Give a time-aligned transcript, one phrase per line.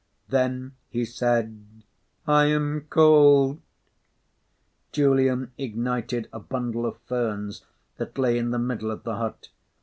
[0.29, 1.63] Then he said:
[2.25, 3.61] "I am cold!"
[4.91, 7.61] Julian ignited a bundle of ferns
[7.97, 9.49] that lay in the middle of the hut.